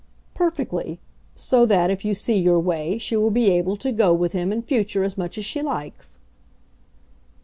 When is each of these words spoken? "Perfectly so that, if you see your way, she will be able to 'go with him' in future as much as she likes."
"Perfectly 0.33 0.99
so 1.35 1.63
that, 1.67 1.91
if 1.91 2.03
you 2.03 2.15
see 2.15 2.35
your 2.35 2.59
way, 2.59 2.97
she 2.97 3.15
will 3.15 3.29
be 3.29 3.51
able 3.51 3.77
to 3.77 3.91
'go 3.91 4.15
with 4.15 4.31
him' 4.31 4.51
in 4.51 4.63
future 4.63 5.03
as 5.03 5.15
much 5.15 5.37
as 5.37 5.45
she 5.45 5.61
likes." 5.61 6.17